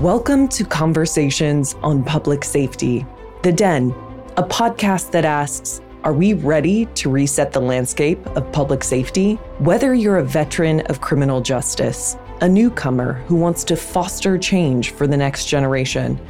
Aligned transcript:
Welcome 0.00 0.48
to 0.48 0.62
Conversations 0.62 1.74
on 1.82 2.04
Public 2.04 2.44
Safety, 2.44 3.06
The 3.42 3.50
Den, 3.50 3.92
a 4.36 4.42
podcast 4.42 5.10
that 5.12 5.24
asks 5.24 5.80
Are 6.04 6.12
we 6.12 6.34
ready 6.34 6.84
to 6.96 7.08
reset 7.08 7.50
the 7.50 7.62
landscape 7.62 8.24
of 8.36 8.52
public 8.52 8.84
safety? 8.84 9.36
Whether 9.58 9.94
you're 9.94 10.18
a 10.18 10.22
veteran 10.22 10.80
of 10.88 11.00
criminal 11.00 11.40
justice, 11.40 12.18
a 12.42 12.48
newcomer 12.48 13.14
who 13.26 13.36
wants 13.36 13.64
to 13.64 13.74
foster 13.74 14.36
change 14.36 14.90
for 14.90 15.06
the 15.06 15.16
next 15.16 15.46
generation, 15.46 16.20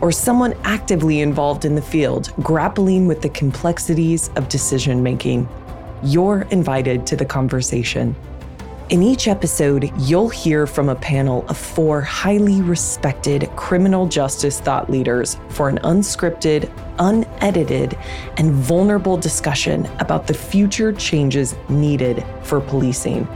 or 0.00 0.10
someone 0.10 0.54
actively 0.64 1.20
involved 1.20 1.66
in 1.66 1.74
the 1.74 1.82
field 1.82 2.32
grappling 2.42 3.06
with 3.06 3.20
the 3.20 3.28
complexities 3.28 4.30
of 4.36 4.48
decision 4.48 5.02
making, 5.02 5.46
you're 6.02 6.46
invited 6.50 7.06
to 7.08 7.16
the 7.16 7.26
conversation. 7.26 8.16
In 8.90 9.04
each 9.04 9.28
episode, 9.28 9.92
you'll 9.98 10.30
hear 10.30 10.66
from 10.66 10.88
a 10.88 10.96
panel 10.96 11.44
of 11.46 11.56
four 11.56 12.00
highly 12.00 12.60
respected 12.60 13.48
criminal 13.54 14.08
justice 14.08 14.58
thought 14.58 14.90
leaders 14.90 15.36
for 15.50 15.68
an 15.68 15.78
unscripted, 15.84 16.68
unedited, 16.98 17.96
and 18.36 18.50
vulnerable 18.50 19.16
discussion 19.16 19.88
about 20.00 20.26
the 20.26 20.34
future 20.34 20.92
changes 20.92 21.54
needed 21.68 22.26
for 22.42 22.60
policing. 22.60 23.28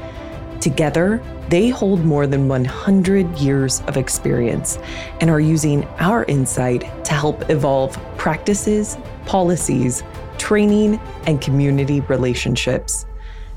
Together, 0.61 1.23
they 1.51 1.69
hold 1.69 2.05
more 2.05 2.27
than 2.27 2.49
100 2.49 3.39
years 3.39 3.81
of 3.83 3.97
experience 3.97 4.81
and 5.21 5.31
are 5.31 5.39
using 5.39 5.85
our 6.01 6.25
insight 6.25 6.81
to 7.05 7.15
help 7.15 7.49
evolve 7.49 7.97
practices, 8.17 8.99
policies, 9.25 10.03
training, 10.37 10.99
and 11.29 11.41
community 11.41 12.01
relationships. 12.01 13.07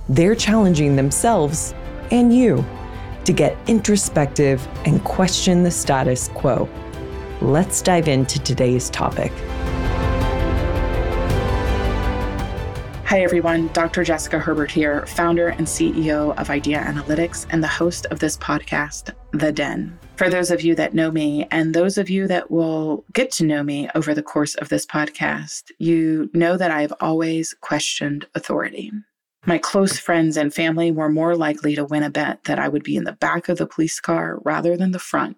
They're 0.09 0.35
challenging 0.35 0.95
themselves 0.95 1.73
and 2.11 2.35
you 2.35 2.66
to 3.25 3.34
get 3.34 3.57
introspective 3.67 4.67
and 4.85 5.03
question 5.03 5.63
the 5.63 5.71
status 5.71 6.29
quo. 6.29 6.70
Let's 7.41 7.82
dive 7.82 8.07
into 8.07 8.40
today's 8.40 8.90
topic. 8.90 9.32
Hi, 13.07 13.21
everyone. 13.21 13.70
Dr. 13.70 14.04
Jessica 14.04 14.37
Herbert 14.37 14.70
here, 14.70 15.05
founder 15.05 15.48
and 15.48 15.65
CEO 15.65 16.37
of 16.37 16.49
Idea 16.49 16.82
Analytics 16.82 17.45
and 17.49 17.63
the 17.63 17.67
host 17.67 18.05
of 18.07 18.20
this 18.20 18.37
podcast, 18.37 19.13
The 19.32 19.51
Den. 19.51 19.98
For 20.17 20.29
those 20.29 20.51
of 20.51 20.62
you 20.62 20.76
that 20.76 20.93
know 20.93 21.10
me, 21.10 21.48
and 21.49 21.73
those 21.73 21.98
of 21.98 22.10
you 22.10 22.27
that 22.27 22.51
will 22.51 23.05
get 23.13 23.32
to 23.32 23.45
know 23.45 23.63
me 23.63 23.89
over 23.95 24.13
the 24.13 24.21
course 24.21 24.55
of 24.55 24.67
this 24.67 24.85
podcast, 24.85 25.71
you 25.77 26.29
know 26.34 26.57
that 26.57 26.70
I've 26.70 26.93
always 26.99 27.55
questioned 27.62 28.27
authority. 28.35 28.91
My 29.48 29.57
close 29.57 29.98
friends 29.98 30.35
and 30.35 30.53
family 30.53 30.91
were 30.91 31.07
more 31.07 31.34
likely 31.34 31.73
to 31.76 31.85
win 31.85 32.03
a 32.03 32.09
bet 32.09 32.43
that 32.43 32.59
I 32.59 32.67
would 32.67 32.84
be 32.84 32.98
in 32.98 33.05
the 33.05 33.13
back 33.13 33.48
of 33.48 33.57
the 33.57 33.65
police 33.65 33.98
car 34.01 34.39
rather 34.43 34.76
than 34.76 34.91
the 34.91 34.99
front, 34.99 35.37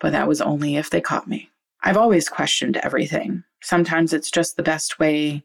but 0.00 0.10
that 0.10 0.26
was 0.26 0.40
only 0.40 0.74
if 0.74 0.90
they 0.90 1.00
caught 1.00 1.28
me. 1.28 1.48
I've 1.84 1.96
always 1.96 2.28
questioned 2.28 2.76
everything. 2.78 3.44
Sometimes 3.62 4.12
it's 4.12 4.32
just 4.32 4.56
the 4.56 4.64
best 4.64 4.98
way 4.98 5.44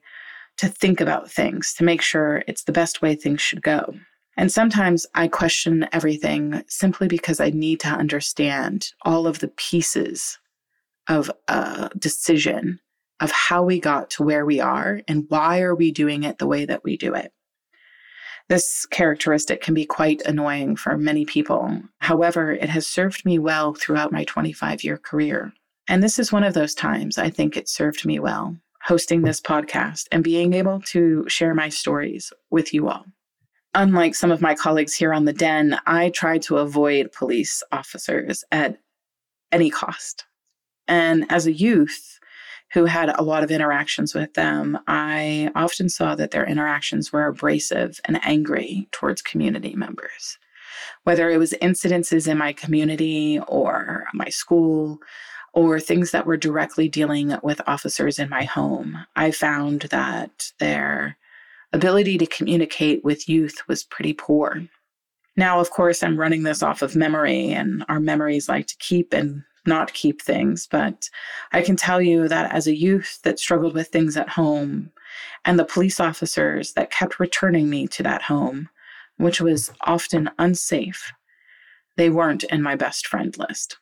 to 0.57 0.67
think 0.67 0.99
about 0.99 1.29
things, 1.29 1.75
to 1.75 1.83
make 1.83 2.01
sure 2.01 2.43
it's 2.47 2.63
the 2.63 2.71
best 2.71 3.03
way 3.03 3.13
things 3.13 3.39
should 3.39 3.61
go. 3.61 3.93
And 4.35 4.51
sometimes 4.51 5.05
I 5.13 5.27
question 5.27 5.87
everything 5.91 6.63
simply 6.67 7.07
because 7.07 7.39
I 7.39 7.51
need 7.51 7.81
to 7.81 7.89
understand 7.89 8.93
all 9.03 9.27
of 9.27 9.37
the 9.39 9.49
pieces 9.49 10.39
of 11.07 11.29
a 11.47 11.91
decision 11.99 12.79
of 13.19 13.29
how 13.29 13.61
we 13.61 13.79
got 13.79 14.09
to 14.11 14.23
where 14.23 14.43
we 14.43 14.59
are 14.59 15.01
and 15.07 15.25
why 15.27 15.61
are 15.61 15.75
we 15.75 15.91
doing 15.91 16.23
it 16.23 16.39
the 16.39 16.47
way 16.47 16.65
that 16.65 16.83
we 16.83 16.97
do 16.97 17.13
it. 17.13 17.31
This 18.51 18.85
characteristic 18.85 19.61
can 19.61 19.73
be 19.73 19.85
quite 19.85 20.21
annoying 20.23 20.75
for 20.75 20.97
many 20.97 21.23
people. 21.23 21.83
However, 21.99 22.51
it 22.51 22.67
has 22.67 22.85
served 22.85 23.23
me 23.23 23.39
well 23.39 23.73
throughout 23.73 24.11
my 24.11 24.25
25 24.25 24.83
year 24.83 24.97
career. 24.97 25.53
And 25.87 26.03
this 26.03 26.19
is 26.19 26.33
one 26.33 26.43
of 26.43 26.53
those 26.53 26.75
times 26.75 27.17
I 27.17 27.29
think 27.29 27.55
it 27.55 27.69
served 27.69 28.05
me 28.05 28.19
well, 28.19 28.57
hosting 28.83 29.21
this 29.21 29.39
podcast 29.39 30.09
and 30.11 30.21
being 30.21 30.51
able 30.51 30.81
to 30.87 31.23
share 31.29 31.55
my 31.55 31.69
stories 31.69 32.33
with 32.49 32.73
you 32.73 32.89
all. 32.89 33.05
Unlike 33.73 34.15
some 34.15 34.31
of 34.31 34.41
my 34.41 34.53
colleagues 34.53 34.95
here 34.95 35.13
on 35.13 35.23
the 35.23 35.31
Den, 35.31 35.79
I 35.85 36.09
try 36.09 36.37
to 36.39 36.57
avoid 36.57 37.13
police 37.13 37.63
officers 37.71 38.43
at 38.51 38.79
any 39.53 39.69
cost. 39.69 40.25
And 40.89 41.25
as 41.31 41.47
a 41.47 41.53
youth, 41.53 42.19
who 42.73 42.85
had 42.85 43.09
a 43.09 43.23
lot 43.23 43.43
of 43.43 43.51
interactions 43.51 44.13
with 44.13 44.33
them, 44.33 44.79
I 44.87 45.51
often 45.55 45.89
saw 45.89 46.15
that 46.15 46.31
their 46.31 46.45
interactions 46.45 47.11
were 47.11 47.25
abrasive 47.25 47.99
and 48.05 48.23
angry 48.23 48.87
towards 48.91 49.21
community 49.21 49.75
members. 49.75 50.37
Whether 51.03 51.29
it 51.29 51.37
was 51.37 51.53
incidences 51.61 52.27
in 52.27 52.37
my 52.37 52.53
community 52.53 53.39
or 53.47 54.05
my 54.13 54.29
school 54.29 54.99
or 55.53 55.79
things 55.79 56.11
that 56.11 56.25
were 56.25 56.37
directly 56.37 56.87
dealing 56.87 57.37
with 57.43 57.61
officers 57.67 58.19
in 58.19 58.29
my 58.29 58.45
home, 58.45 59.05
I 59.17 59.31
found 59.31 59.81
that 59.91 60.51
their 60.59 61.17
ability 61.73 62.17
to 62.19 62.25
communicate 62.25 63.03
with 63.03 63.27
youth 63.27 63.61
was 63.67 63.83
pretty 63.83 64.13
poor. 64.13 64.65
Now, 65.35 65.59
of 65.59 65.71
course, 65.71 66.03
I'm 66.03 66.19
running 66.19 66.43
this 66.43 66.63
off 66.63 66.81
of 66.81 66.95
memory, 66.95 67.51
and 67.51 67.85
our 67.89 67.99
memories 67.99 68.47
like 68.47 68.67
to 68.67 68.75
keep 68.79 69.13
and 69.13 69.43
not 69.65 69.93
keep 69.93 70.21
things, 70.21 70.67
but 70.67 71.09
I 71.51 71.61
can 71.61 71.75
tell 71.75 72.01
you 72.01 72.27
that 72.27 72.51
as 72.51 72.67
a 72.67 72.75
youth 72.75 73.19
that 73.23 73.39
struggled 73.39 73.73
with 73.73 73.89
things 73.89 74.17
at 74.17 74.29
home, 74.29 74.91
and 75.45 75.57
the 75.57 75.65
police 75.65 75.99
officers 75.99 76.73
that 76.73 76.91
kept 76.91 77.19
returning 77.19 77.69
me 77.69 77.87
to 77.87 78.03
that 78.03 78.23
home, 78.23 78.69
which 79.17 79.41
was 79.41 79.71
often 79.81 80.29
unsafe, 80.39 81.11
they 81.97 82.09
weren't 82.09 82.43
in 82.45 82.61
my 82.61 82.75
best 82.75 83.07
friend 83.07 83.37
list. 83.37 83.77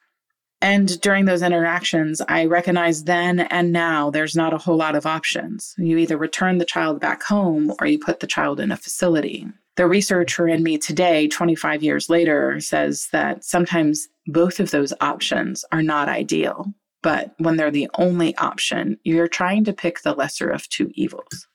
And 0.61 0.99
during 0.99 1.25
those 1.25 1.41
interactions, 1.41 2.21
I 2.27 2.45
recognized 2.45 3.05
then 3.05 3.39
and 3.39 3.71
now 3.71 4.09
there's 4.09 4.35
not 4.35 4.53
a 4.53 4.57
whole 4.57 4.75
lot 4.75 4.95
of 4.95 5.05
options. 5.05 5.73
You 5.77 5.97
either 5.97 6.17
return 6.17 6.57
the 6.57 6.65
child 6.65 6.99
back 6.99 7.23
home 7.23 7.73
or 7.79 7.87
you 7.87 7.97
put 7.97 8.19
the 8.19 8.27
child 8.27 8.59
in 8.59 8.71
a 8.71 8.77
facility. 8.77 9.47
The 9.79 9.87
researcher 9.87 10.45
in 10.45 10.61
me 10.61 10.77
today, 10.77 11.29
25 11.29 11.81
years 11.81 12.09
later, 12.09 12.59
says 12.59 13.07
that 13.13 13.45
sometimes 13.45 14.09
both 14.27 14.59
of 14.59 14.71
those 14.71 14.91
options 14.99 15.63
are 15.71 15.81
not 15.81 16.09
ideal. 16.09 16.73
But 17.01 17.33
when 17.37 17.55
they're 17.55 17.71
the 17.71 17.87
only 17.97 18.35
option, 18.35 18.97
you're 19.05 19.29
trying 19.29 19.63
to 19.63 19.71
pick 19.71 20.01
the 20.01 20.11
lesser 20.11 20.49
of 20.49 20.67
two 20.67 20.91
evils. 20.95 21.47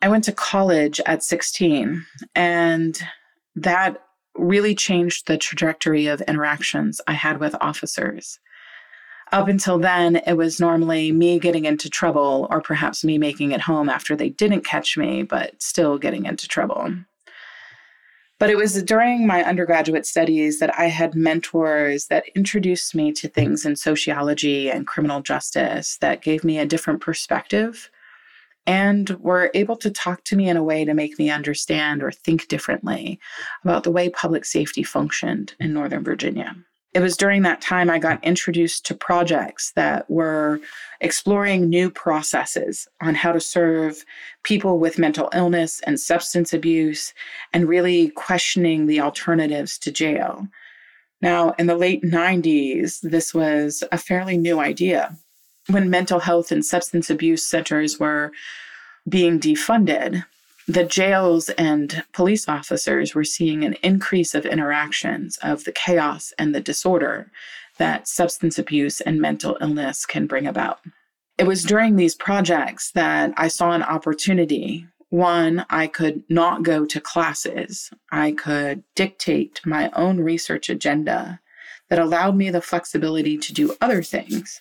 I 0.00 0.08
went 0.08 0.24
to 0.24 0.32
college 0.32 1.02
at 1.04 1.22
16, 1.22 2.02
and 2.34 2.98
that 3.56 4.04
really 4.38 4.74
changed 4.74 5.26
the 5.26 5.36
trajectory 5.36 6.06
of 6.06 6.22
interactions 6.22 7.02
I 7.06 7.12
had 7.12 7.40
with 7.40 7.54
officers. 7.60 8.38
Up 9.32 9.48
until 9.48 9.78
then, 9.78 10.16
it 10.26 10.38
was 10.38 10.60
normally 10.60 11.12
me 11.12 11.38
getting 11.38 11.66
into 11.66 11.90
trouble, 11.90 12.48
or 12.50 12.62
perhaps 12.62 13.04
me 13.04 13.18
making 13.18 13.52
it 13.52 13.60
home 13.60 13.90
after 13.90 14.16
they 14.16 14.30
didn't 14.30 14.64
catch 14.64 14.96
me, 14.96 15.24
but 15.24 15.60
still 15.60 15.98
getting 15.98 16.24
into 16.24 16.48
trouble. 16.48 16.90
But 18.40 18.48
it 18.48 18.56
was 18.56 18.82
during 18.82 19.26
my 19.26 19.44
undergraduate 19.44 20.06
studies 20.06 20.60
that 20.60 20.76
I 20.76 20.86
had 20.86 21.14
mentors 21.14 22.06
that 22.06 22.24
introduced 22.34 22.94
me 22.94 23.12
to 23.12 23.28
things 23.28 23.66
in 23.66 23.76
sociology 23.76 24.70
and 24.70 24.86
criminal 24.86 25.20
justice 25.20 25.98
that 26.00 26.22
gave 26.22 26.42
me 26.42 26.58
a 26.58 26.64
different 26.64 27.02
perspective 27.02 27.90
and 28.66 29.10
were 29.20 29.50
able 29.52 29.76
to 29.76 29.90
talk 29.90 30.24
to 30.24 30.36
me 30.36 30.48
in 30.48 30.56
a 30.56 30.64
way 30.64 30.86
to 30.86 30.94
make 30.94 31.18
me 31.18 31.28
understand 31.28 32.02
or 32.02 32.10
think 32.10 32.48
differently 32.48 33.20
about 33.62 33.84
the 33.84 33.90
way 33.90 34.08
public 34.08 34.46
safety 34.46 34.82
functioned 34.82 35.54
in 35.60 35.74
Northern 35.74 36.02
Virginia 36.02 36.56
it 36.92 37.00
was 37.00 37.16
during 37.16 37.42
that 37.42 37.60
time 37.60 37.88
I 37.88 37.98
got 37.98 38.22
introduced 38.24 38.84
to 38.86 38.94
projects 38.94 39.72
that 39.72 40.10
were 40.10 40.60
exploring 41.00 41.68
new 41.68 41.88
processes 41.88 42.88
on 43.00 43.14
how 43.14 43.30
to 43.32 43.40
serve 43.40 44.04
people 44.42 44.78
with 44.78 44.98
mental 44.98 45.28
illness 45.32 45.80
and 45.86 46.00
substance 46.00 46.52
abuse 46.52 47.14
and 47.52 47.68
really 47.68 48.10
questioning 48.10 48.86
the 48.86 49.00
alternatives 49.00 49.78
to 49.78 49.92
jail. 49.92 50.48
Now, 51.22 51.54
in 51.58 51.66
the 51.66 51.76
late 51.76 52.02
90s, 52.02 53.00
this 53.02 53.32
was 53.32 53.84
a 53.92 53.98
fairly 53.98 54.36
new 54.36 54.58
idea. 54.58 55.16
When 55.68 55.90
mental 55.90 56.18
health 56.18 56.50
and 56.50 56.64
substance 56.64 57.08
abuse 57.08 57.46
centers 57.46 58.00
were 58.00 58.32
being 59.08 59.38
defunded, 59.38 60.24
the 60.68 60.84
jails 60.84 61.48
and 61.50 62.04
police 62.12 62.48
officers 62.48 63.14
were 63.14 63.24
seeing 63.24 63.64
an 63.64 63.74
increase 63.82 64.34
of 64.34 64.46
interactions 64.46 65.36
of 65.38 65.64
the 65.64 65.72
chaos 65.72 66.32
and 66.38 66.54
the 66.54 66.60
disorder 66.60 67.30
that 67.78 68.06
substance 68.06 68.58
abuse 68.58 69.00
and 69.00 69.20
mental 69.20 69.56
illness 69.60 70.04
can 70.04 70.26
bring 70.26 70.46
about. 70.46 70.80
It 71.38 71.46
was 71.46 71.64
during 71.64 71.96
these 71.96 72.14
projects 72.14 72.92
that 72.92 73.32
I 73.36 73.48
saw 73.48 73.72
an 73.72 73.82
opportunity. 73.82 74.86
One, 75.08 75.64
I 75.70 75.86
could 75.86 76.22
not 76.28 76.62
go 76.62 76.84
to 76.84 77.00
classes, 77.00 77.90
I 78.12 78.32
could 78.32 78.84
dictate 78.94 79.60
my 79.64 79.90
own 79.96 80.20
research 80.20 80.68
agenda 80.68 81.40
that 81.88 81.98
allowed 81.98 82.36
me 82.36 82.50
the 82.50 82.60
flexibility 82.60 83.36
to 83.38 83.52
do 83.52 83.74
other 83.80 84.02
things 84.02 84.60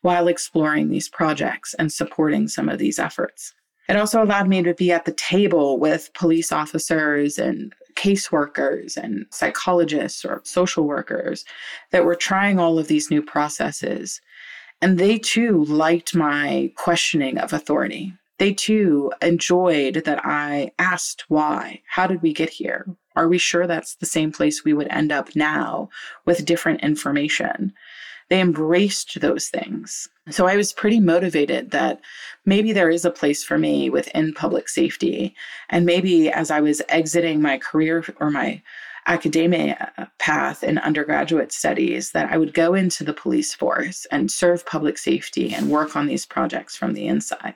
while 0.00 0.28
exploring 0.28 0.88
these 0.88 1.08
projects 1.08 1.74
and 1.74 1.92
supporting 1.92 2.48
some 2.48 2.68
of 2.68 2.78
these 2.78 2.98
efforts. 2.98 3.54
It 3.88 3.96
also 3.96 4.22
allowed 4.22 4.48
me 4.48 4.62
to 4.62 4.74
be 4.74 4.92
at 4.92 5.04
the 5.04 5.12
table 5.12 5.78
with 5.78 6.12
police 6.14 6.52
officers 6.52 7.38
and 7.38 7.74
caseworkers 7.94 8.96
and 8.96 9.26
psychologists 9.30 10.24
or 10.24 10.40
social 10.44 10.84
workers 10.84 11.44
that 11.90 12.04
were 12.04 12.14
trying 12.14 12.58
all 12.58 12.78
of 12.78 12.88
these 12.88 13.10
new 13.10 13.22
processes. 13.22 14.20
And 14.80 14.98
they 14.98 15.18
too 15.18 15.64
liked 15.64 16.14
my 16.14 16.72
questioning 16.76 17.38
of 17.38 17.52
authority. 17.52 18.14
They 18.38 18.54
too 18.54 19.12
enjoyed 19.20 20.02
that 20.04 20.20
I 20.24 20.72
asked 20.78 21.24
why. 21.28 21.82
How 21.86 22.06
did 22.06 22.22
we 22.22 22.32
get 22.32 22.50
here? 22.50 22.86
Are 23.14 23.28
we 23.28 23.38
sure 23.38 23.66
that's 23.66 23.96
the 23.96 24.06
same 24.06 24.32
place 24.32 24.64
we 24.64 24.72
would 24.72 24.88
end 24.88 25.12
up 25.12 25.36
now 25.36 25.90
with 26.24 26.44
different 26.44 26.80
information? 26.80 27.72
They 28.28 28.40
embraced 28.40 29.20
those 29.20 29.48
things. 29.48 30.08
So 30.30 30.46
I 30.46 30.56
was 30.56 30.72
pretty 30.72 31.00
motivated 31.00 31.70
that 31.72 32.00
maybe 32.46 32.72
there 32.72 32.90
is 32.90 33.04
a 33.04 33.10
place 33.10 33.42
for 33.42 33.58
me 33.58 33.90
within 33.90 34.32
public 34.32 34.68
safety. 34.68 35.34
And 35.68 35.84
maybe 35.84 36.30
as 36.30 36.50
I 36.50 36.60
was 36.60 36.80
exiting 36.88 37.42
my 37.42 37.58
career 37.58 38.04
or 38.20 38.30
my 38.30 38.62
academia 39.06 39.92
uh, 39.98 40.06
path 40.18 40.62
in 40.62 40.78
undergraduate 40.78 41.52
studies, 41.52 42.12
that 42.12 42.30
I 42.30 42.38
would 42.38 42.54
go 42.54 42.74
into 42.74 43.02
the 43.02 43.12
police 43.12 43.52
force 43.52 44.06
and 44.12 44.30
serve 44.30 44.64
public 44.64 44.96
safety 44.96 45.52
and 45.52 45.70
work 45.70 45.96
on 45.96 46.06
these 46.06 46.24
projects 46.24 46.76
from 46.76 46.92
the 46.92 47.06
inside. 47.06 47.54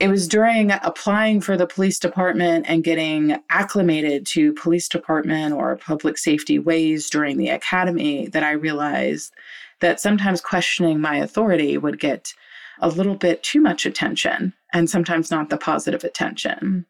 It 0.00 0.08
was 0.08 0.26
during 0.26 0.72
applying 0.72 1.40
for 1.40 1.56
the 1.56 1.68
police 1.68 2.00
department 2.00 2.66
and 2.68 2.82
getting 2.82 3.38
acclimated 3.48 4.26
to 4.26 4.52
police 4.54 4.88
department 4.88 5.54
or 5.54 5.76
public 5.76 6.18
safety 6.18 6.58
ways 6.58 7.08
during 7.08 7.38
the 7.38 7.48
academy 7.48 8.26
that 8.28 8.42
I 8.42 8.52
realized 8.52 9.32
that 9.80 10.00
sometimes 10.00 10.40
questioning 10.40 11.00
my 11.00 11.16
authority 11.16 11.78
would 11.78 11.98
get 11.98 12.32
a 12.80 12.88
little 12.88 13.14
bit 13.14 13.42
too 13.42 13.60
much 13.60 13.86
attention 13.86 14.52
and 14.72 14.90
sometimes 14.90 15.30
not 15.30 15.50
the 15.50 15.56
positive 15.56 16.04
attention. 16.04 16.86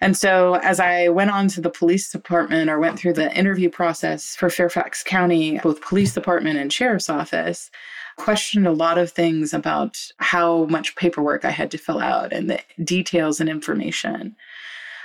And 0.00 0.16
so, 0.16 0.54
as 0.56 0.78
I 0.78 1.08
went 1.08 1.30
on 1.30 1.48
to 1.48 1.60
the 1.60 1.70
police 1.70 2.10
department 2.12 2.68
or 2.68 2.78
went 2.78 2.98
through 2.98 3.14
the 3.14 3.34
interview 3.34 3.70
process 3.70 4.36
for 4.36 4.50
Fairfax 4.50 5.02
County, 5.02 5.58
both 5.58 5.80
police 5.80 6.12
department 6.12 6.58
and 6.58 6.70
sheriff's 6.70 7.08
office, 7.08 7.70
questioned 8.16 8.66
a 8.66 8.72
lot 8.72 8.98
of 8.98 9.10
things 9.10 9.54
about 9.54 9.96
how 10.18 10.66
much 10.66 10.96
paperwork 10.96 11.44
I 11.44 11.50
had 11.50 11.70
to 11.70 11.78
fill 11.78 12.00
out 12.00 12.32
and 12.32 12.50
the 12.50 12.60
details 12.84 13.40
and 13.40 13.48
information. 13.48 14.36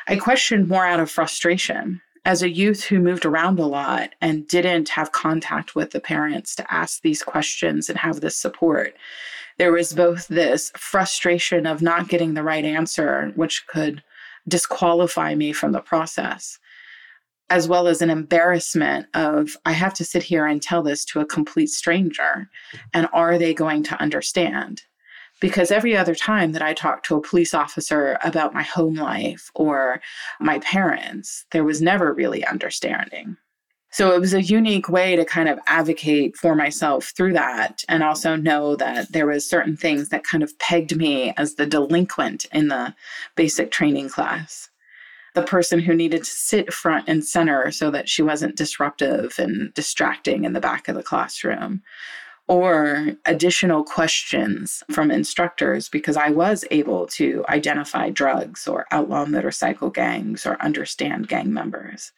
I 0.08 0.18
questioned 0.18 0.68
more 0.68 0.86
out 0.86 1.00
of 1.00 1.10
frustration 1.10 2.02
as 2.24 2.44
a 2.44 2.50
youth 2.50 2.84
who 2.84 3.00
moved 3.00 3.26
around 3.26 3.60
a 3.60 3.66
lot 3.66 4.12
and 4.22 4.48
didn't 4.48 4.90
have 4.90 5.12
contact 5.12 5.76
with 5.76 5.92
the 5.92 6.00
parents 6.00 6.56
to 6.56 6.74
ask 6.74 7.02
these 7.02 7.24
questions 7.24 7.90
and 7.90 7.98
have 7.98 8.22
this 8.22 8.38
support, 8.38 8.96
there 9.58 9.72
was 9.72 9.94
both 9.94 10.28
this 10.28 10.72
frustration 10.78 11.66
of 11.66 11.82
not 11.82 12.10
getting 12.10 12.34
the 12.34 12.44
right 12.44 12.66
answer, 12.66 13.32
which 13.36 13.66
could 13.68 14.04
disqualify 14.48 15.36
me 15.36 15.52
from 15.52 15.72
the 15.72 15.82
process, 15.82 16.60
as 17.50 17.68
well 17.68 17.88
as 17.88 18.02
an 18.02 18.10
embarrassment 18.10 19.08
of, 19.14 19.58
I 19.66 19.74
have 19.74 19.94
to 19.96 20.06
sit 20.06 20.24
here 20.24 20.46
and 20.46 20.62
tell 20.62 20.84
this 20.84 21.04
to 21.06 21.20
a 21.20 21.26
complete 21.26 21.70
stranger. 21.70 22.50
And 22.94 23.08
are 23.14 23.38
they 23.38 23.54
going 23.54 23.84
to 23.84 24.02
understand? 24.02 24.84
Because 25.42 25.72
every 25.72 25.98
other 25.98 26.16
time 26.16 26.54
that 26.54 26.62
I 26.62 26.74
talked 26.74 27.06
to 27.08 27.18
a 27.18 27.22
police 27.22 27.54
officer 27.54 28.18
about 28.24 28.54
my 28.54 28.64
home 28.64 28.94
life 28.94 29.52
or 29.56 30.00
my 30.40 30.60
parents, 30.60 31.46
there 31.52 31.66
was 31.66 31.82
never 31.82 32.14
really 32.14 32.46
understanding. 32.46 33.36
So 33.94 34.16
it 34.16 34.22
was 34.22 34.34
a 34.34 34.42
unique 34.42 34.88
way 34.88 35.18
to 35.18 35.26
kind 35.26 35.50
of 35.50 35.60
advocate 35.68 36.38
for 36.38 36.56
myself 36.56 37.12
through 37.18 37.34
that 37.34 37.84
and 37.90 38.04
also 38.04 38.38
know 38.38 38.78
that 38.78 39.12
there 39.12 39.28
was 39.28 39.50
certain 39.50 39.76
things 39.76 40.10
that 40.10 40.24
kind 40.24 40.44
of 40.44 40.58
pegged 40.60 40.96
me 40.96 41.34
as 41.36 41.56
the 41.56 41.66
delinquent 41.66 42.46
in 42.54 42.70
the 42.70 42.96
basic 43.36 43.70
training 43.70 44.08
class. 44.08 44.70
The 45.34 45.44
person 45.44 45.80
who 45.80 45.94
needed 45.94 46.24
to 46.24 46.30
sit 46.30 46.74
front 46.74 47.10
and 47.10 47.26
center 47.26 47.72
so 47.72 47.90
that 47.92 48.08
she 48.08 48.22
wasn't 48.22 48.56
disruptive 48.56 49.36
and 49.38 49.74
distracting 49.74 50.46
in 50.46 50.54
the 50.54 50.62
back 50.62 50.88
of 50.88 50.96
the 50.96 51.04
classroom 51.04 51.82
or 52.48 53.14
additional 53.26 53.84
questions 53.84 54.84
from 54.92 55.12
instructors 55.12 55.88
because 55.88 56.18
I 56.18 56.30
was 56.30 56.66
able 56.72 57.08
to 57.08 57.46
identify 57.48 58.10
drugs 58.10 58.68
or 58.68 58.88
outlaw 58.92 59.26
motorcycle 59.26 59.90
gangs 59.90 60.46
or 60.46 60.62
understand 60.62 61.28
gang 61.28 61.54
members. 61.54 62.12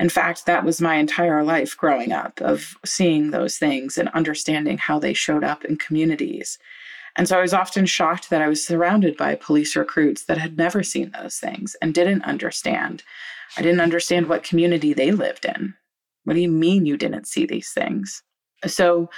In 0.00 0.08
fact, 0.08 0.46
that 0.46 0.64
was 0.64 0.80
my 0.80 0.96
entire 0.96 1.44
life 1.44 1.76
growing 1.76 2.12
up 2.12 2.40
of 2.40 2.76
seeing 2.84 3.30
those 3.30 3.56
things 3.56 3.96
and 3.96 4.08
understanding 4.08 4.78
how 4.78 4.98
they 4.98 5.12
showed 5.12 5.44
up 5.44 5.64
in 5.64 5.76
communities. 5.76 6.58
And 7.16 7.28
so 7.28 7.38
I 7.38 7.42
was 7.42 7.54
often 7.54 7.86
shocked 7.86 8.30
that 8.30 8.42
I 8.42 8.48
was 8.48 8.66
surrounded 8.66 9.16
by 9.16 9.34
police 9.34 9.76
recruits 9.76 10.24
that 10.24 10.38
had 10.38 10.56
never 10.56 10.82
seen 10.82 11.10
those 11.12 11.36
things 11.36 11.76
and 11.82 11.92
didn't 11.92 12.24
understand. 12.24 13.02
I 13.56 13.62
didn't 13.62 13.80
understand 13.80 14.28
what 14.28 14.42
community 14.42 14.94
they 14.94 15.12
lived 15.12 15.44
in. 15.44 15.74
What 16.24 16.34
do 16.34 16.40
you 16.40 16.48
mean 16.50 16.86
you 16.86 16.96
didn't 16.96 17.26
see 17.26 17.44
these 17.44 17.70
things? 17.70 18.22
So 18.66 19.10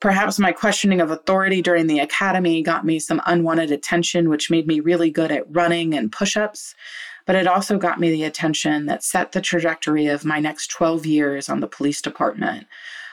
Perhaps 0.00 0.38
my 0.38 0.52
questioning 0.52 1.00
of 1.00 1.10
authority 1.10 1.62
during 1.62 1.86
the 1.86 2.00
academy 2.00 2.62
got 2.62 2.84
me 2.84 2.98
some 2.98 3.22
unwanted 3.24 3.72
attention, 3.72 4.28
which 4.28 4.50
made 4.50 4.66
me 4.66 4.80
really 4.80 5.10
good 5.10 5.32
at 5.32 5.50
running 5.50 5.94
and 5.94 6.12
push 6.12 6.36
ups. 6.36 6.74
But 7.24 7.34
it 7.34 7.46
also 7.46 7.78
got 7.78 7.98
me 7.98 8.10
the 8.10 8.24
attention 8.24 8.86
that 8.86 9.02
set 9.02 9.32
the 9.32 9.40
trajectory 9.40 10.06
of 10.06 10.24
my 10.24 10.38
next 10.38 10.70
12 10.70 11.06
years 11.06 11.48
on 11.48 11.60
the 11.60 11.66
police 11.66 12.02
department, 12.02 12.66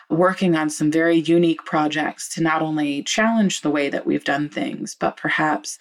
working 0.10 0.58
on 0.58 0.70
some 0.70 0.92
very 0.92 1.18
unique 1.18 1.64
projects 1.64 2.28
to 2.36 2.44
not 2.44 2.62
only 2.62 3.02
challenge 3.04 3.62
the 3.62 3.72
way 3.72 3.90
that 3.90 4.06
we've 4.06 4.26
done 4.26 4.50
things, 4.50 4.94
but 4.94 5.16
perhaps 5.16 5.78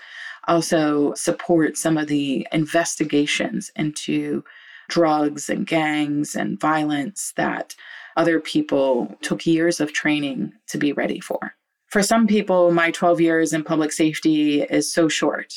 also 0.46 1.14
support 1.14 1.76
some 1.76 1.98
of 1.98 2.06
the 2.06 2.46
investigations 2.52 3.72
into 3.74 4.44
drugs 4.88 5.50
and 5.50 5.66
gangs 5.66 6.36
and 6.36 6.60
violence 6.60 7.32
that 7.36 7.74
other 8.16 8.40
people 8.40 9.16
took 9.22 9.46
years 9.46 9.80
of 9.80 9.92
training 9.92 10.52
to 10.68 10.78
be 10.78 10.92
ready 10.92 11.20
for. 11.20 11.54
For 11.86 12.02
some 12.02 12.26
people, 12.26 12.72
my 12.72 12.90
12 12.90 13.20
years 13.20 13.52
in 13.52 13.64
public 13.64 13.92
safety 13.92 14.62
is 14.62 14.92
so 14.92 15.08
short. 15.08 15.52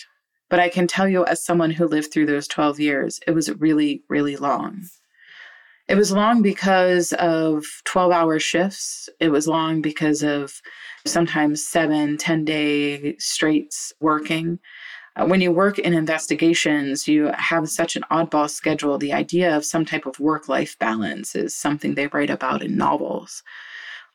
But 0.49 0.59
I 0.59 0.69
can 0.69 0.87
tell 0.87 1.07
you, 1.07 1.25
as 1.25 1.43
someone 1.43 1.71
who 1.71 1.87
lived 1.87 2.11
through 2.11 2.27
those 2.27 2.47
12 2.47 2.79
years, 2.79 3.19
it 3.25 3.31
was 3.31 3.51
really, 3.53 4.03
really 4.09 4.35
long. 4.35 4.83
It 5.87 5.95
was 5.95 6.11
long 6.11 6.41
because 6.41 7.13
of 7.13 7.63
12 7.85 8.11
hour 8.11 8.39
shifts. 8.39 9.07
It 9.19 9.29
was 9.29 9.47
long 9.47 9.81
because 9.81 10.23
of 10.23 10.61
sometimes 11.05 11.65
seven, 11.65 12.17
10 12.17 12.45
day 12.45 13.15
straights 13.17 13.93
working. 13.99 14.59
Uh, 15.15 15.25
when 15.25 15.39
you 15.39 15.51
work 15.51 15.79
in 15.79 15.93
investigations, 15.93 17.07
you 17.07 17.31
have 17.37 17.69
such 17.69 17.95
an 17.95 18.03
oddball 18.11 18.49
schedule. 18.49 18.97
The 18.97 19.13
idea 19.13 19.55
of 19.55 19.63
some 19.63 19.85
type 19.85 20.05
of 20.05 20.19
work 20.19 20.49
life 20.49 20.77
balance 20.77 21.35
is 21.35 21.55
something 21.55 21.95
they 21.95 22.07
write 22.07 22.29
about 22.29 22.61
in 22.61 22.75
novels. 22.75 23.41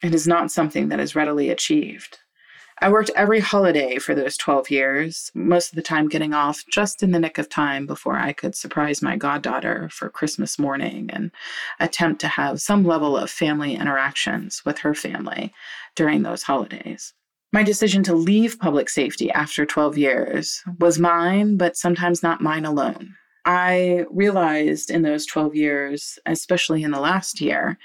It 0.02 0.14
is 0.14 0.26
not 0.26 0.50
something 0.50 0.88
that 0.88 1.00
is 1.00 1.14
readily 1.14 1.48
achieved. 1.48 2.18
I 2.82 2.90
worked 2.90 3.10
every 3.14 3.40
holiday 3.40 3.98
for 3.98 4.14
those 4.14 4.38
12 4.38 4.70
years, 4.70 5.30
most 5.34 5.70
of 5.70 5.76
the 5.76 5.82
time 5.82 6.08
getting 6.08 6.32
off 6.32 6.64
just 6.70 7.02
in 7.02 7.10
the 7.10 7.18
nick 7.18 7.36
of 7.36 7.50
time 7.50 7.86
before 7.86 8.16
I 8.16 8.32
could 8.32 8.54
surprise 8.54 9.02
my 9.02 9.16
goddaughter 9.16 9.90
for 9.92 10.08
Christmas 10.08 10.58
morning 10.58 11.10
and 11.12 11.30
attempt 11.78 12.22
to 12.22 12.28
have 12.28 12.62
some 12.62 12.84
level 12.84 13.18
of 13.18 13.30
family 13.30 13.74
interactions 13.74 14.62
with 14.64 14.78
her 14.78 14.94
family 14.94 15.52
during 15.94 16.22
those 16.22 16.44
holidays. 16.44 17.12
My 17.52 17.64
decision 17.64 18.04
to 18.04 18.14
leave 18.14 18.60
public 18.60 18.88
safety 18.88 19.28
after 19.32 19.66
12 19.66 19.98
years 19.98 20.62
was 20.78 21.00
mine, 21.00 21.56
but 21.56 21.76
sometimes 21.76 22.22
not 22.22 22.40
mine 22.40 22.64
alone. 22.64 23.16
I 23.44 24.04
realized 24.10 24.88
in 24.88 25.02
those 25.02 25.26
12 25.26 25.56
years, 25.56 26.18
especially 26.26 26.84
in 26.84 26.92
the 26.92 27.00
last 27.00 27.40
year, 27.40 27.76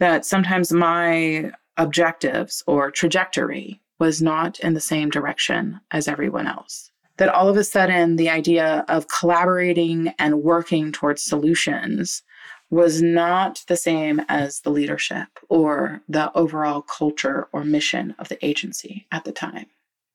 that 0.00 0.24
sometimes 0.24 0.72
my 0.72 1.52
objectives 1.76 2.64
or 2.66 2.90
trajectory 2.90 3.80
was 4.00 4.20
not 4.20 4.58
in 4.58 4.74
the 4.74 4.80
same 4.80 5.10
direction 5.10 5.80
as 5.92 6.08
everyone 6.08 6.48
else. 6.48 6.90
That 7.18 7.28
all 7.28 7.48
of 7.48 7.56
a 7.56 7.62
sudden, 7.62 8.16
the 8.16 8.30
idea 8.30 8.84
of 8.88 9.06
collaborating 9.06 10.12
and 10.18 10.42
working 10.42 10.90
towards 10.90 11.22
solutions 11.22 12.23
was 12.74 13.00
not 13.00 13.62
the 13.68 13.76
same 13.76 14.20
as 14.28 14.60
the 14.60 14.70
leadership 14.70 15.28
or 15.48 16.02
the 16.08 16.36
overall 16.36 16.82
culture 16.82 17.46
or 17.52 17.62
mission 17.62 18.16
of 18.18 18.28
the 18.28 18.44
agency 18.44 19.06
at 19.12 19.22
the 19.22 19.30
time. 19.30 19.66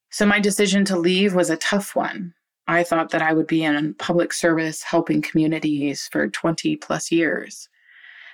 So 0.10 0.26
my 0.26 0.42
decision 0.42 0.84
to 0.86 1.00
leave 1.00 1.34
was 1.34 1.50
a 1.50 1.56
tough 1.56 1.96
one. 1.96 2.34
I 2.68 2.84
thought 2.84 3.12
that 3.12 3.22
I 3.22 3.32
would 3.32 3.48
be 3.48 3.64
in 3.64 3.94
public 3.94 4.34
service 4.34 4.84
helping 4.84 5.22
communities 5.22 6.10
for 6.12 6.28
20 6.28 6.76
plus 6.76 7.14
years. 7.14 7.70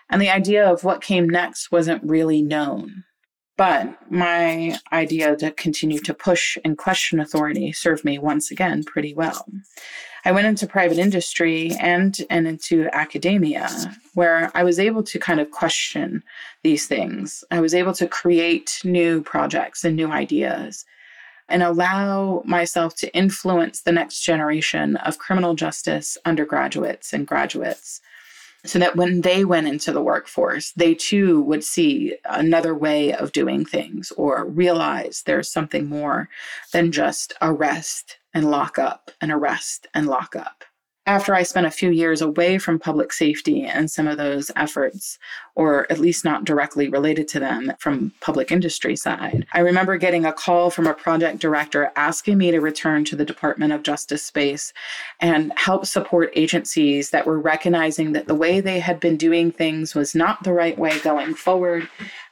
And 0.10 0.20
the 0.20 0.32
idea 0.32 0.68
of 0.68 0.84
what 0.84 1.04
came 1.04 1.30
next 1.30 1.72
wasn't 1.72 2.04
really 2.04 2.42
known. 2.42 3.04
But 3.58 4.12
my 4.12 4.78
idea 4.92 5.36
to 5.36 5.52
continue 5.52 6.00
to 6.00 6.16
push 6.16 6.58
and 6.66 6.80
question 6.80 7.20
authority 7.20 7.72
served 7.74 8.04
me 8.04 8.18
once 8.18 8.50
again 8.50 8.84
pretty 8.84 9.14
well. 9.14 9.46
I 10.26 10.32
went 10.32 10.48
into 10.48 10.66
private 10.66 10.98
industry 10.98 11.72
and, 11.80 12.18
and 12.32 12.48
into 12.48 12.90
academia, 12.92 13.70
where 14.16 14.52
I 14.56 14.64
was 14.64 14.80
able 14.80 15.04
to 15.04 15.20
kind 15.20 15.40
of 15.40 15.52
question 15.52 16.24
these 16.64 16.88
things. 16.88 17.44
I 17.52 17.62
was 17.62 17.76
able 17.76 17.94
to 17.94 18.08
create 18.08 18.82
new 18.84 19.22
projects 19.22 19.84
and 19.84 19.96
new 19.96 20.12
ideas 20.12 20.84
and 21.48 21.62
allow 21.62 22.42
myself 22.44 22.96
to 22.96 23.16
influence 23.16 23.82
the 23.82 23.92
next 23.92 24.22
generation 24.22 24.96
of 24.98 25.20
criminal 25.20 25.54
justice 25.54 26.18
undergraduates 26.26 27.14
and 27.14 27.28
graduates 27.28 28.02
so 28.66 28.80
that 28.80 28.96
when 28.96 29.22
they 29.22 29.46
went 29.46 29.68
into 29.68 29.92
the 29.92 30.02
workforce, 30.02 30.72
they 30.72 30.96
too 30.96 31.42
would 31.44 31.64
see 31.64 32.18
another 32.26 32.74
way 32.74 33.14
of 33.14 33.32
doing 33.32 33.64
things 33.64 34.12
or 34.18 34.46
realize 34.46 35.22
there's 35.28 35.52
something 35.52 35.88
more 35.88 36.30
than 36.74 36.92
just 36.92 37.34
arrest 37.44 38.18
and 38.36 38.52
lock 38.52 38.78
up 38.78 39.10
and 39.22 39.32
arrest 39.32 39.88
and 39.96 40.06
lock 40.06 40.36
up. 40.36 40.66
After 41.08 41.36
I 41.36 41.44
spent 41.44 41.68
a 41.68 41.72
few 41.72 41.92
years 41.92 42.20
away 42.20 42.58
from 42.58 42.80
public 42.80 43.14
safety 43.14 43.64
and 43.64 43.92
some 43.92 44.08
of 44.08 44.18
those 44.18 44.50
efforts, 44.56 45.20
or 45.54 45.86
at 45.92 46.00
least 46.00 46.26
not 46.26 46.46
directly 46.46 46.90
related 46.90 47.28
to 47.28 47.40
them 47.40 47.72
from 47.78 48.12
public 48.22 48.52
industry 48.52 48.96
side, 48.96 49.46
I 49.54 49.60
remember 49.60 49.98
getting 49.98 50.26
a 50.26 50.34
call 50.34 50.72
from 50.72 50.88
a 50.88 50.96
project 50.96 51.38
director 51.38 51.92
asking 51.96 52.40
me 52.40 52.50
to 52.50 52.60
return 52.60 53.06
to 53.06 53.16
the 53.16 53.24
Department 53.24 53.72
of 53.72 53.84
Justice 53.84 54.24
space 54.24 54.74
and 55.20 55.54
help 55.58 55.86
support 55.86 56.32
agencies 56.36 57.12
that 57.12 57.28
were 57.28 57.40
recognizing 57.40 58.14
that 58.14 58.26
the 58.28 58.34
way 58.34 58.60
they 58.60 58.80
had 58.80 59.00
been 59.00 59.16
doing 59.16 59.52
things 59.52 59.94
was 59.94 60.16
not 60.16 60.44
the 60.44 60.54
right 60.54 60.78
way 60.78 60.98
going 61.02 61.36
forward 61.36 61.88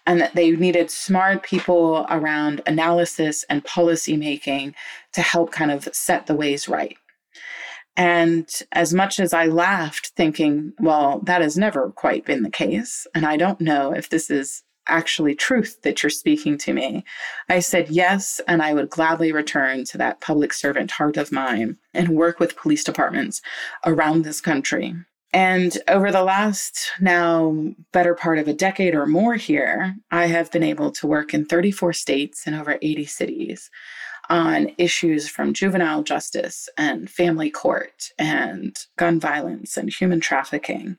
and 0.06 0.20
that 0.20 0.36
they 0.36 0.52
needed 0.52 0.92
smart 0.92 1.44
people 1.44 2.06
around 2.10 2.62
analysis 2.66 3.46
and 3.50 3.64
policy 3.64 4.18
making 4.18 4.76
to 5.14 5.22
help 5.22 5.52
kind 5.52 5.72
of 5.72 5.88
set 5.94 6.28
the 6.28 6.36
ways 6.36 6.68
right. 6.68 6.98
And 7.96 8.50
as 8.72 8.94
much 8.94 9.20
as 9.20 9.34
I 9.34 9.46
laughed, 9.46 10.14
thinking, 10.16 10.74
well, 10.80 11.20
that 11.26 11.42
has 11.42 11.58
never 11.58 11.92
quite 11.92 12.26
been 12.26 12.44
the 12.44 12.50
case, 12.50 13.06
and 13.14 13.26
I 13.26 13.38
don't 13.38 13.62
know 13.62 13.94
if 13.94 14.10
this 14.10 14.32
is 14.32 14.64
actually 14.88 15.36
truth 15.36 15.82
that 15.84 16.04
you're 16.04 16.10
speaking 16.10 16.58
to 16.58 16.74
me, 16.74 17.06
I 17.50 17.60
said 17.60 17.90
yes, 17.90 18.42
and 18.48 18.62
I 18.62 18.74
would 18.74 18.90
gladly 18.90 19.32
return 19.32 19.86
to 19.86 19.98
that 20.00 20.22
public 20.22 20.54
servant 20.54 20.92
heart 20.92 21.18
of 21.18 21.32
mine 21.32 21.78
and 21.94 22.10
work 22.10 22.40
with 22.40 22.58
police 22.58 22.84
departments 22.84 23.42
around 23.86 24.24
this 24.24 24.42
country. 24.42 24.96
And 25.34 25.76
over 25.88 26.12
the 26.12 26.24
last 26.24 26.92
now 27.02 27.74
better 27.92 28.14
part 28.14 28.38
of 28.38 28.48
a 28.48 28.54
decade 28.54 28.94
or 28.94 29.08
more 29.08 29.34
here, 29.34 29.96
I 30.12 30.28
have 30.28 30.52
been 30.52 30.62
able 30.64 30.92
to 30.92 31.08
work 31.08 31.34
in 31.34 31.46
34 31.46 31.94
states 31.94 32.46
and 32.46 32.56
over 32.56 32.78
80 32.82 33.06
cities 33.06 33.72
on 34.30 34.72
issues 34.78 35.28
from 35.28 35.54
juvenile 35.54 36.04
justice 36.04 36.70
and 36.78 37.10
family 37.10 37.50
court 37.50 38.12
and 38.20 38.78
gun 38.96 39.20
violence 39.20 39.76
and 39.76 39.92
human 39.92 40.20
trafficking, 40.20 40.98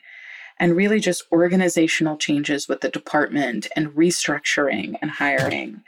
and 0.59 0.77
really 0.77 1.01
just 1.01 1.25
organizational 1.33 2.17
changes 2.17 2.69
with 2.69 2.81
the 2.81 2.89
department 2.89 3.69
and 3.77 3.89
restructuring 3.91 4.97
and 5.01 5.13
hiring. 5.13 5.83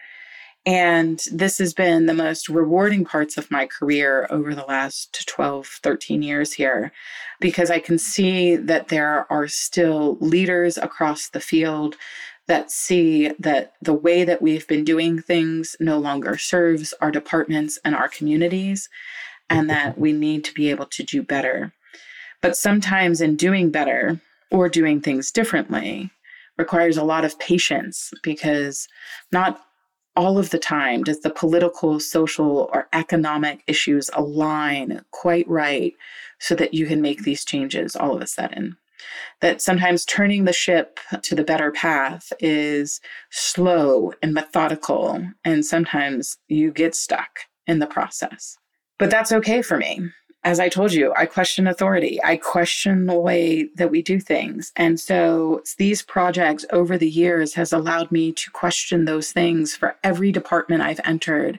And 0.67 1.23
this 1.31 1.59
has 1.59 1.73
been 1.73 2.07
the 2.07 2.15
most 2.15 2.49
rewarding 2.49 3.05
parts 3.05 3.39
of 3.39 3.53
my 3.53 3.67
career 3.67 4.27
over 4.31 4.53
the 4.53 4.65
last 4.65 5.25
12, 5.29 5.67
13 5.67 6.23
years 6.23 6.53
here, 6.53 6.93
because 7.41 7.71
I 7.71 7.79
can 7.79 7.99
see 7.99 8.57
that 8.57 8.89
there 8.89 9.31
are 9.31 9.47
still 9.47 10.17
leaders 10.21 10.77
across 10.77 11.29
the 11.29 11.41
field 11.41 11.95
that 12.49 12.73
see 12.73 13.31
that 13.39 13.75
the 13.81 13.95
way 13.95 14.25
that 14.25 14.43
we've 14.43 14.67
been 14.67 14.85
doing 14.85 15.21
things 15.21 15.77
no 15.79 15.99
longer 15.99 16.37
serves 16.37 16.93
our 17.01 17.13
departments 17.13 17.79
and 17.85 17.95
our 17.95 18.09
communities, 18.09 18.89
and 19.49 19.69
mm-hmm. 19.69 19.69
that 19.69 19.99
we 19.99 20.13
need 20.13 20.43
to 20.45 20.55
be 20.55 20.71
able 20.71 20.87
to 20.87 21.05
do 21.05 21.23
better. 21.23 21.73
But 22.41 22.57
sometimes 22.57 23.21
in 23.21 23.37
doing 23.37 23.71
better 23.71 24.21
or 24.51 24.69
doing 24.69 25.01
things 25.01 25.31
differently 25.31 26.11
requires 26.59 26.97
a 26.97 27.05
lot 27.05 27.25
of 27.25 27.39
patience 27.39 28.13
because 28.23 28.89
not 29.33 29.61
all 30.17 30.39
of 30.39 30.51
the 30.51 30.59
time 30.59 31.05
does 31.05 31.21
the 31.21 31.31
political, 31.31 32.01
social, 32.01 32.71
or 32.73 32.89
economic 32.93 33.63
issues 33.67 34.11
align 34.15 35.03
quite 35.11 35.49
right 35.49 35.95
so 36.39 36.55
that 36.55 36.75
you 36.75 36.87
can 36.87 37.01
make 37.01 37.23
these 37.23 37.45
changes 37.45 37.95
all 37.95 38.15
of 38.15 38.23
a 38.23 38.27
sudden 38.27 38.77
that 39.41 39.61
sometimes 39.61 40.05
turning 40.05 40.45
the 40.45 40.53
ship 40.53 40.99
to 41.23 41.35
the 41.35 41.45
better 41.45 41.71
path 41.71 42.33
is 42.41 43.01
slow 43.31 44.13
and 44.23 44.33
methodical, 44.33 45.23
and 45.45 45.65
sometimes 45.65 46.39
you 46.49 46.73
get 46.73 46.95
stuck 46.95 47.41
in 47.67 47.79
the 47.79 47.87
process. 47.87 48.57
But 48.99 49.11
that's 49.11 49.33
okay 49.33 49.63
for 49.63 49.77
me 49.77 50.11
as 50.47 50.61
I 50.61 50.69
told 50.69 50.93
you, 50.93 51.12
I 51.17 51.26
question 51.26 51.67
authority. 51.67 52.23
I 52.23 52.37
question 52.37 53.07
the 53.07 53.19
way 53.19 53.65
that 53.75 53.91
we 53.91 54.00
do 54.00 54.21
things. 54.21 54.71
And 54.76 55.00
so 55.00 55.61
these 55.76 56.03
projects 56.03 56.65
over 56.71 56.97
the 56.97 57.11
years 57.11 57.55
has 57.55 57.73
allowed 57.73 58.12
me 58.12 58.31
to 58.31 58.50
question 58.53 59.07
those 59.07 59.33
things 59.33 59.75
for 59.75 59.97
every 60.05 60.31
department 60.31 60.83
I've 60.83 61.00
entered 61.03 61.59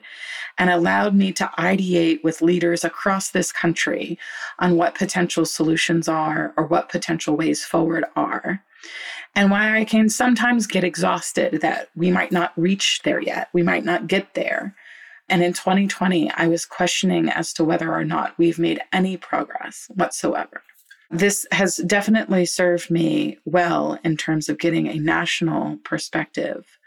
and 0.56 0.70
allowed 0.70 1.14
me 1.14 1.32
to 1.32 1.50
ideate 1.58 2.24
with 2.24 2.40
leaders 2.40 2.82
across 2.82 3.28
this 3.28 3.52
country 3.52 4.18
on 4.58 4.76
what 4.76 4.94
potential 4.94 5.44
solutions 5.44 6.08
are 6.08 6.54
or 6.56 6.64
what 6.64 6.88
potential 6.88 7.36
ways 7.36 7.66
forward 7.66 8.06
are. 8.16 8.64
And 9.34 9.50
why 9.50 9.78
I 9.78 9.84
can 9.84 10.08
sometimes 10.08 10.66
get 10.66 10.82
exhausted 10.82 11.60
that 11.60 11.90
we 11.94 12.10
might 12.10 12.32
not 12.32 12.54
reach 12.56 13.02
there 13.04 13.20
yet, 13.20 13.50
we 13.52 13.62
might 13.62 13.84
not 13.84 14.06
get 14.06 14.32
there. 14.32 14.74
And 15.28 15.42
in 15.42 15.52
2020, 15.52 16.30
I 16.30 16.46
was 16.46 16.64
questioning 16.64 17.28
as 17.28 17.52
to 17.54 17.64
whether 17.64 17.92
or 17.92 18.04
not 18.04 18.36
we've 18.38 18.58
made 18.58 18.80
any 18.92 19.16
progress 19.16 19.88
whatsoever. 19.94 20.62
This 21.10 21.46
has 21.52 21.78
definitely 21.78 22.46
served 22.46 22.90
me 22.90 23.38
well 23.44 23.98
in 24.04 24.16
terms 24.16 24.48
of 24.48 24.58
getting 24.58 24.88
a 24.88 24.98
national 24.98 25.78
perspective 25.78 26.78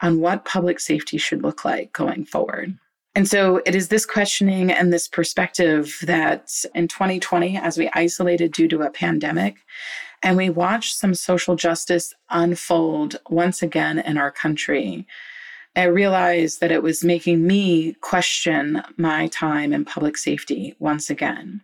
on 0.00 0.20
what 0.20 0.44
public 0.44 0.80
safety 0.80 1.18
should 1.18 1.42
look 1.42 1.64
like 1.64 1.92
going 1.92 2.24
forward. 2.24 2.76
And 3.14 3.28
so 3.28 3.60
it 3.66 3.74
is 3.74 3.88
this 3.88 4.06
questioning 4.06 4.70
and 4.70 4.92
this 4.92 5.08
perspective 5.08 5.98
that 6.02 6.52
in 6.74 6.88
2020, 6.88 7.56
as 7.56 7.76
we 7.76 7.90
isolated 7.92 8.52
due 8.52 8.68
to 8.68 8.82
a 8.82 8.90
pandemic, 8.90 9.56
and 10.22 10.36
we 10.36 10.50
watched 10.50 10.96
some 10.96 11.14
social 11.14 11.56
justice 11.56 12.14
unfold 12.28 13.16
once 13.28 13.62
again 13.62 13.98
in 13.98 14.16
our 14.16 14.30
country, 14.30 15.06
I 15.76 15.84
realized 15.84 16.60
that 16.60 16.72
it 16.72 16.82
was 16.82 17.04
making 17.04 17.46
me 17.46 17.94
question 18.00 18.82
my 18.96 19.28
time 19.28 19.72
in 19.72 19.84
public 19.84 20.16
safety 20.16 20.74
once 20.78 21.10
again. 21.10 21.62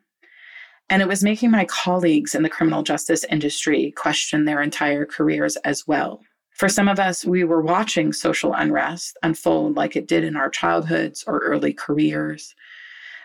And 0.89 1.03
it 1.03 1.09
was 1.09 1.25
making 1.25 1.51
my 1.51 1.65
colleagues 1.65 2.35
in 2.35 2.45
the 2.45 2.49
criminal 2.49 2.85
justice 2.85 3.25
industry 3.25 3.93
question 3.97 4.45
their 4.45 4.63
entire 4.63 5.05
careers 5.05 5.57
as 5.57 5.87
well. 5.89 6.21
For 6.53 6.69
some 6.69 6.89
of 6.89 7.01
us, 7.01 7.25
we 7.25 7.43
were 7.43 7.61
watching 7.61 8.13
social 8.13 8.55
unrest 8.55 9.19
unfold 9.23 9.77
like 9.77 9.97
it 9.97 10.07
did 10.07 10.23
in 10.25 10.37
our 10.37 10.49
childhoods 10.49 11.25
or 11.27 11.41
early 11.41 11.73
careers. 11.73 12.55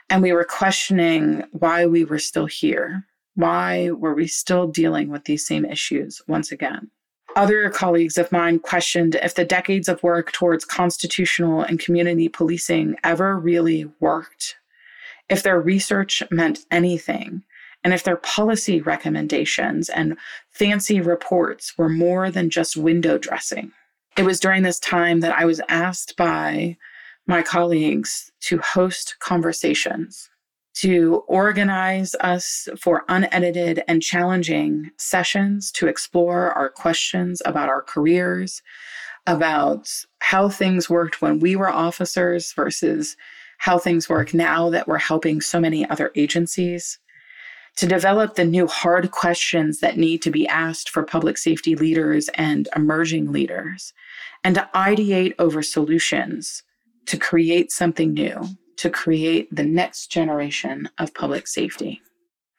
And 0.10 0.22
we 0.22 0.34
were 0.34 0.44
questioning 0.44 1.44
why 1.52 1.86
we 1.86 2.04
were 2.04 2.20
still 2.20 2.48
here. 2.48 3.06
Why 3.36 3.92
were 3.92 4.16
we 4.16 4.28
still 4.28 4.68
dealing 4.68 5.10
with 5.10 5.26
these 5.26 5.46
same 5.46 5.64
issues 5.64 6.22
once 6.28 6.52
again? 6.52 6.90
Other 7.36 7.70
colleagues 7.70 8.18
of 8.18 8.32
mine 8.32 8.60
questioned 8.60 9.16
if 9.16 9.36
the 9.36 9.46
decades 9.46 9.88
of 9.88 10.04
work 10.04 10.32
towards 10.34 10.66
constitutional 10.66 11.62
and 11.62 11.80
community 11.80 12.28
policing 12.28 12.98
ever 13.04 13.38
really 13.38 13.90
worked, 14.02 14.58
if 15.30 15.42
their 15.42 15.60
research 15.60 16.22
meant 16.30 16.60
anything, 16.72 17.44
and 17.84 17.94
if 17.94 18.04
their 18.04 18.18
policy 18.18 18.82
recommendations 18.82 19.88
and 19.88 20.18
fancy 20.50 21.00
reports 21.00 21.78
were 21.78 21.90
more 21.90 22.30
than 22.30 22.50
just 22.50 22.76
window 22.76 23.18
dressing. 23.18 23.72
It 24.18 24.24
was 24.24 24.40
during 24.40 24.64
this 24.64 24.80
time 24.80 25.22
that 25.22 25.36
I 25.38 25.46
was 25.46 25.62
asked 25.70 26.18
by 26.18 26.78
my 27.28 27.42
colleagues 27.42 28.32
to 28.42 28.58
host 28.58 29.16
conversations 29.20 30.30
to 30.74 31.24
organize 31.28 32.16
us 32.22 32.70
for 32.80 33.04
unedited 33.10 33.84
and 33.88 34.01
challenging 34.01 34.92
sessions 34.98 35.72
to 35.74 35.88
explore 35.88 36.51
our 36.54 36.70
questions 36.70 37.42
about 37.46 37.70
our 37.70 37.82
careers, 37.82 38.62
about 39.28 39.90
how 40.20 40.50
things 40.50 40.90
worked 40.90 41.22
when 41.22 41.40
we 41.40 41.56
were 41.56 41.70
officers 41.70 42.54
versus 42.54 43.18
how 43.58 43.78
things 43.78 44.10
work 44.10 44.34
now 44.34 44.70
that 44.70 44.88
we're 44.88 44.98
helping 44.98 45.42
so 45.42 45.60
many 45.60 45.88
other 45.90 46.12
agencies. 46.16 47.00
To 47.78 47.86
develop 47.86 48.36
the 48.36 48.44
new 48.44 48.68
hard 48.68 49.12
questions 49.12 49.80
that 49.80 49.98
need 49.98 50.22
to 50.24 50.32
be 50.32 50.48
asked 50.48 50.90
for 50.90 51.04
public 51.04 51.38
safety 51.38 51.75
leaders 51.75 52.30
and 52.34 52.68
emerging 52.75 53.32
leaders, 53.32 53.94
and 54.44 54.56
to 54.56 54.70
ideate 54.75 55.36
over 55.40 55.62
solutions 55.62 56.63
to 57.06 57.18
create 57.18 57.72
something 57.72 58.13
new 58.13 58.42
to 58.78 58.90
create 58.90 59.54
the 59.54 59.63
next 59.63 60.08
generation 60.08 60.90
of 60.98 61.13
public 61.13 61.48
safety. 61.48 62.01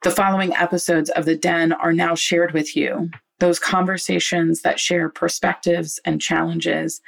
The 0.03 0.11
following 0.11 0.53
episodes 0.57 1.11
of 1.11 1.27
The 1.27 1.37
Den 1.37 1.73
are 1.73 1.93
now 1.93 2.17
shared 2.17 2.53
with 2.53 2.77
you. 2.77 3.11
Those 3.39 3.61
conversations 3.61 4.63
that 4.63 4.81
share 4.81 5.09
perspectives 5.09 6.01
and 6.05 6.21
challenges, 6.21 7.01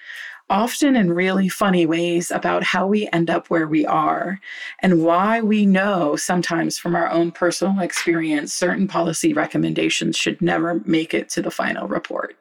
often 0.49 0.95
in 0.95 1.13
really 1.13 1.49
funny 1.49 1.87
ways, 1.87 2.31
about 2.31 2.63
how 2.63 2.87
we 2.87 3.09
end 3.13 3.31
up 3.31 3.51
where 3.51 3.67
we 3.67 3.85
are 3.85 4.39
and 4.81 5.05
why 5.05 5.41
we 5.41 5.67
know 5.67 6.15
sometimes 6.15 6.79
from 6.79 6.95
our 6.95 7.11
own 7.11 7.33
personal 7.33 7.81
experience 7.81 8.53
certain 8.53 8.87
policy 8.87 9.33
recommendations 9.33 10.17
should 10.17 10.41
never 10.41 10.81
make 10.85 11.15
it 11.15 11.29
to 11.31 11.43
the 11.43 11.51
final 11.51 11.89
report. 11.89 12.37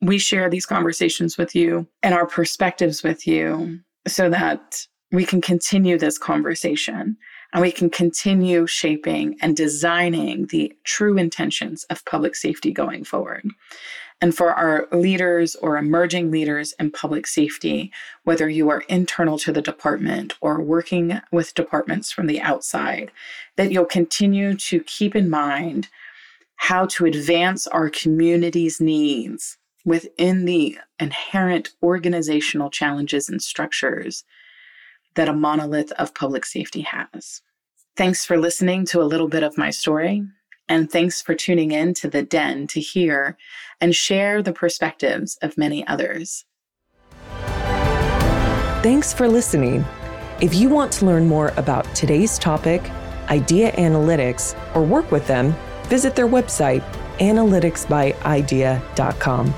We 0.00 0.18
share 0.18 0.48
these 0.48 0.64
conversations 0.64 1.36
with 1.36 1.54
you 1.54 1.86
and 2.02 2.14
our 2.14 2.26
perspectives 2.26 3.02
with 3.02 3.26
you 3.26 3.80
so 4.06 4.30
that 4.30 4.86
we 5.10 5.24
can 5.24 5.40
continue 5.40 5.98
this 5.98 6.18
conversation 6.18 7.16
and 7.52 7.62
we 7.62 7.72
can 7.72 7.88
continue 7.88 8.66
shaping 8.66 9.36
and 9.40 9.56
designing 9.56 10.46
the 10.46 10.72
true 10.84 11.16
intentions 11.16 11.84
of 11.84 12.04
public 12.04 12.36
safety 12.36 12.72
going 12.72 13.04
forward. 13.04 13.48
And 14.20 14.36
for 14.36 14.52
our 14.52 14.88
leaders 14.90 15.54
or 15.56 15.76
emerging 15.76 16.30
leaders 16.30 16.74
in 16.78 16.90
public 16.90 17.26
safety, 17.26 17.92
whether 18.24 18.48
you 18.48 18.68
are 18.68 18.82
internal 18.88 19.38
to 19.38 19.52
the 19.52 19.62
department 19.62 20.34
or 20.40 20.60
working 20.60 21.20
with 21.30 21.54
departments 21.54 22.10
from 22.10 22.26
the 22.26 22.40
outside, 22.40 23.12
that 23.56 23.70
you'll 23.70 23.84
continue 23.84 24.56
to 24.56 24.80
keep 24.80 25.14
in 25.14 25.30
mind 25.30 25.88
how 26.56 26.84
to 26.86 27.06
advance 27.06 27.68
our 27.68 27.88
community's 27.88 28.80
needs 28.80 29.56
within 29.84 30.44
the 30.44 30.76
inherent 30.98 31.70
organizational 31.82 32.68
challenges 32.68 33.28
and 33.28 33.40
structures 33.40 34.24
that 35.18 35.28
a 35.28 35.32
monolith 35.32 35.90
of 35.92 36.12
public 36.14 36.44
safety 36.46 36.80
has. 36.82 37.42
Thanks 37.96 38.24
for 38.24 38.38
listening 38.38 38.86
to 38.86 39.02
a 39.02 39.10
little 39.10 39.26
bit 39.26 39.42
of 39.42 39.58
my 39.58 39.70
story. 39.70 40.22
And 40.68 40.88
thanks 40.88 41.20
for 41.20 41.34
tuning 41.34 41.72
in 41.72 41.92
to 41.94 42.08
The 42.08 42.22
Den 42.22 42.68
to 42.68 42.78
hear 42.80 43.36
and 43.80 43.96
share 43.96 44.44
the 44.44 44.52
perspectives 44.52 45.36
of 45.42 45.58
many 45.58 45.84
others. 45.88 46.44
Thanks 48.80 49.12
for 49.12 49.26
listening. 49.26 49.84
If 50.40 50.54
you 50.54 50.68
want 50.68 50.92
to 50.92 51.04
learn 51.04 51.26
more 51.26 51.52
about 51.56 51.92
today's 51.96 52.38
topic, 52.38 52.88
Idea 53.28 53.72
Analytics, 53.72 54.54
or 54.76 54.84
work 54.84 55.10
with 55.10 55.26
them, 55.26 55.52
visit 55.86 56.14
their 56.14 56.28
website, 56.28 56.84
analyticsbyidea.com. 57.18 59.54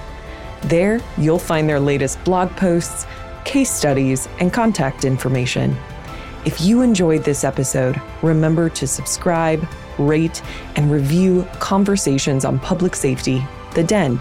There, 0.62 1.00
you'll 1.18 1.38
find 1.38 1.68
their 1.68 1.80
latest 1.80 2.24
blog 2.24 2.50
posts, 2.52 3.06
case 3.44 3.70
studies, 3.70 4.28
and 4.38 4.52
contact 4.52 5.04
information. 5.04 5.76
If 6.44 6.60
you 6.60 6.82
enjoyed 6.82 7.24
this 7.24 7.44
episode, 7.44 8.00
remember 8.22 8.68
to 8.70 8.86
subscribe, 8.86 9.66
rate, 9.98 10.42
and 10.76 10.90
review 10.90 11.46
Conversations 11.58 12.44
on 12.44 12.58
Public 12.58 12.96
Safety, 12.96 13.44
The 13.74 13.84
Den, 13.84 14.20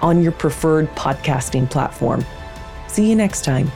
on 0.00 0.22
your 0.22 0.32
preferred 0.32 0.88
podcasting 0.96 1.70
platform. 1.70 2.24
See 2.88 3.08
you 3.08 3.14
next 3.14 3.44
time. 3.44 3.70